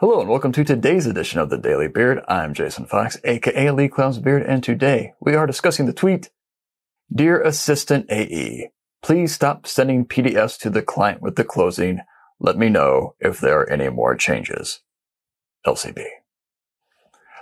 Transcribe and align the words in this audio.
Hello 0.00 0.18
and 0.18 0.30
welcome 0.30 0.50
to 0.52 0.64
today's 0.64 1.04
edition 1.04 1.40
of 1.40 1.50
the 1.50 1.58
Daily 1.58 1.86
Beard. 1.86 2.24
I'm 2.26 2.54
Jason 2.54 2.86
Fox, 2.86 3.18
aka 3.22 3.70
Lee 3.70 3.86
Clow's 3.86 4.18
Beard, 4.18 4.42
and 4.42 4.64
today 4.64 5.12
we 5.20 5.34
are 5.34 5.46
discussing 5.46 5.84
the 5.84 5.92
tweet, 5.92 6.30
Dear 7.14 7.42
Assistant 7.42 8.10
AE, 8.10 8.70
please 9.02 9.34
stop 9.34 9.66
sending 9.66 10.06
PDFs 10.06 10.58
to 10.60 10.70
the 10.70 10.80
client 10.80 11.20
with 11.20 11.36
the 11.36 11.44
closing. 11.44 12.00
Let 12.38 12.56
me 12.56 12.70
know 12.70 13.14
if 13.20 13.40
there 13.40 13.60
are 13.60 13.68
any 13.68 13.90
more 13.90 14.16
changes. 14.16 14.80
LCB. 15.66 16.02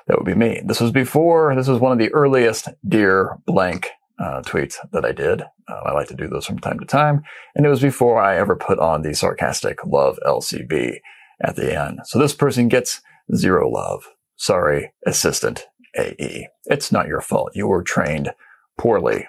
That 0.08 0.18
would 0.18 0.26
be 0.26 0.34
me. 0.34 0.60
This 0.64 0.80
was 0.80 0.90
before, 0.90 1.54
this 1.54 1.68
was 1.68 1.78
one 1.78 1.92
of 1.92 1.98
the 1.98 2.12
earliest 2.12 2.70
Dear 2.84 3.38
Blank 3.46 3.90
uh, 4.18 4.42
tweets 4.42 4.78
that 4.90 5.04
I 5.04 5.12
did. 5.12 5.42
Uh, 5.42 5.80
I 5.86 5.92
like 5.92 6.08
to 6.08 6.16
do 6.16 6.26
those 6.26 6.46
from 6.46 6.58
time 6.58 6.80
to 6.80 6.86
time. 6.86 7.22
And 7.54 7.64
it 7.64 7.68
was 7.68 7.82
before 7.82 8.20
I 8.20 8.36
ever 8.36 8.56
put 8.56 8.80
on 8.80 9.02
the 9.02 9.14
sarcastic 9.14 9.78
love 9.86 10.18
LCB 10.26 10.98
at 11.42 11.56
the 11.56 11.78
end. 11.78 12.00
So 12.04 12.18
this 12.18 12.34
person 12.34 12.68
gets 12.68 13.00
zero 13.34 13.68
love. 13.68 14.04
Sorry, 14.36 14.92
assistant 15.06 15.66
AE. 15.96 16.48
It's 16.66 16.92
not 16.92 17.08
your 17.08 17.20
fault. 17.20 17.52
You 17.54 17.66
were 17.66 17.82
trained 17.82 18.30
poorly. 18.76 19.26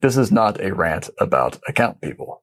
This 0.00 0.16
is 0.16 0.30
not 0.30 0.60
a 0.60 0.74
rant 0.74 1.10
about 1.18 1.58
account 1.68 2.00
people. 2.00 2.42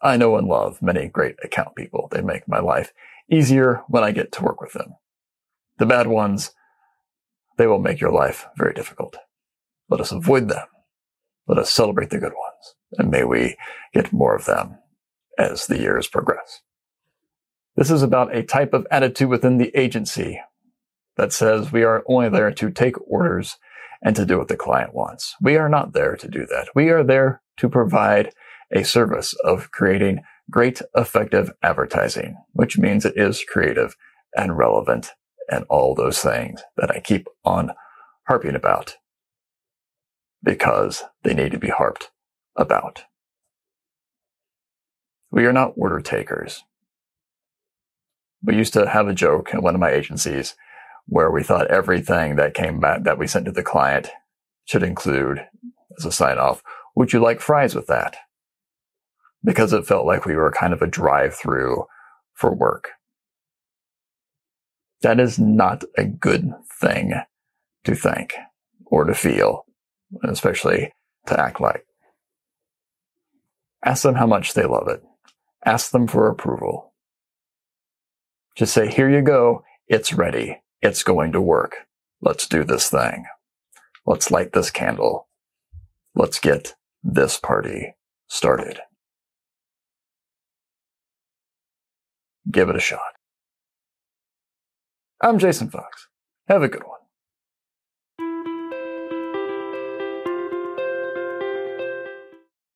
I 0.00 0.16
know 0.16 0.36
and 0.36 0.46
love 0.46 0.80
many 0.80 1.08
great 1.08 1.36
account 1.42 1.74
people. 1.76 2.08
They 2.10 2.22
make 2.22 2.46
my 2.46 2.60
life 2.60 2.92
easier 3.30 3.82
when 3.88 4.04
I 4.04 4.12
get 4.12 4.32
to 4.32 4.42
work 4.42 4.60
with 4.60 4.72
them. 4.72 4.94
The 5.78 5.86
bad 5.86 6.06
ones, 6.06 6.52
they 7.56 7.66
will 7.66 7.80
make 7.80 8.00
your 8.00 8.12
life 8.12 8.46
very 8.56 8.74
difficult. 8.74 9.16
Let 9.88 10.00
us 10.00 10.12
avoid 10.12 10.48
them. 10.48 10.66
Let 11.46 11.58
us 11.58 11.70
celebrate 11.70 12.10
the 12.10 12.18
good 12.18 12.32
ones. 12.32 12.74
And 12.98 13.10
may 13.10 13.24
we 13.24 13.56
get 13.92 14.12
more 14.12 14.36
of 14.36 14.44
them 14.44 14.78
as 15.38 15.66
the 15.66 15.78
years 15.78 16.06
progress. 16.06 16.62
This 17.78 17.92
is 17.92 18.02
about 18.02 18.34
a 18.34 18.42
type 18.42 18.74
of 18.74 18.88
attitude 18.90 19.28
within 19.28 19.58
the 19.58 19.70
agency 19.72 20.40
that 21.16 21.32
says 21.32 21.70
we 21.70 21.84
are 21.84 22.02
only 22.08 22.28
there 22.28 22.50
to 22.50 22.70
take 22.72 23.00
orders 23.08 23.56
and 24.02 24.16
to 24.16 24.26
do 24.26 24.36
what 24.36 24.48
the 24.48 24.56
client 24.56 24.94
wants. 24.94 25.36
We 25.40 25.56
are 25.56 25.68
not 25.68 25.92
there 25.92 26.16
to 26.16 26.26
do 26.26 26.44
that. 26.46 26.70
We 26.74 26.88
are 26.88 27.04
there 27.04 27.40
to 27.58 27.68
provide 27.68 28.32
a 28.72 28.82
service 28.82 29.32
of 29.44 29.70
creating 29.70 30.22
great 30.50 30.82
effective 30.96 31.52
advertising, 31.62 32.36
which 32.50 32.78
means 32.78 33.04
it 33.04 33.16
is 33.16 33.44
creative 33.48 33.94
and 34.36 34.58
relevant 34.58 35.12
and 35.48 35.64
all 35.68 35.94
those 35.94 36.20
things 36.20 36.60
that 36.78 36.90
I 36.90 36.98
keep 36.98 37.28
on 37.44 37.70
harping 38.26 38.56
about 38.56 38.96
because 40.42 41.04
they 41.22 41.32
need 41.32 41.52
to 41.52 41.60
be 41.60 41.70
harped 41.70 42.10
about. 42.56 43.04
We 45.30 45.46
are 45.46 45.52
not 45.52 45.74
order 45.76 46.00
takers 46.00 46.64
we 48.42 48.56
used 48.56 48.72
to 48.74 48.88
have 48.88 49.08
a 49.08 49.14
joke 49.14 49.52
in 49.52 49.62
one 49.62 49.74
of 49.74 49.80
my 49.80 49.90
agencies 49.90 50.54
where 51.06 51.30
we 51.30 51.42
thought 51.42 51.68
everything 51.68 52.36
that 52.36 52.54
came 52.54 52.80
back 52.80 53.04
that 53.04 53.18
we 53.18 53.26
sent 53.26 53.46
to 53.46 53.52
the 53.52 53.62
client 53.62 54.10
should 54.64 54.82
include 54.82 55.44
as 55.98 56.04
a 56.04 56.12
sign 56.12 56.38
off, 56.38 56.62
would 56.94 57.12
you 57.12 57.20
like 57.20 57.40
fries 57.40 57.74
with 57.74 57.86
that? 57.86 58.16
Because 59.42 59.72
it 59.72 59.86
felt 59.86 60.06
like 60.06 60.26
we 60.26 60.36
were 60.36 60.52
kind 60.52 60.72
of 60.72 60.82
a 60.82 60.86
drive 60.86 61.34
through 61.34 61.84
for 62.34 62.54
work. 62.54 62.90
That 65.02 65.20
is 65.20 65.38
not 65.38 65.84
a 65.96 66.04
good 66.04 66.52
thing 66.80 67.14
to 67.84 67.94
think 67.94 68.34
or 68.84 69.04
to 69.04 69.14
feel, 69.14 69.64
especially 70.24 70.92
to 71.26 71.40
act 71.40 71.60
like. 71.60 71.84
Ask 73.84 74.02
them 74.02 74.16
how 74.16 74.26
much 74.26 74.54
they 74.54 74.64
love 74.64 74.88
it. 74.88 75.02
Ask 75.64 75.92
them 75.92 76.06
for 76.06 76.28
approval. 76.28 76.92
Just 78.58 78.74
say, 78.74 78.88
here 78.90 79.08
you 79.08 79.22
go. 79.22 79.62
It's 79.86 80.12
ready. 80.12 80.60
It's 80.82 81.04
going 81.04 81.30
to 81.30 81.40
work. 81.40 81.86
Let's 82.20 82.48
do 82.48 82.64
this 82.64 82.90
thing. 82.90 83.26
Let's 84.04 84.32
light 84.32 84.52
this 84.52 84.72
candle. 84.72 85.28
Let's 86.16 86.40
get 86.40 86.74
this 87.00 87.38
party 87.38 87.94
started. 88.26 88.80
Give 92.50 92.68
it 92.68 92.74
a 92.74 92.80
shot. 92.80 93.12
I'm 95.22 95.38
Jason 95.38 95.70
Fox. 95.70 96.08
Have 96.48 96.64
a 96.64 96.68
good 96.68 96.82
one. 96.82 96.97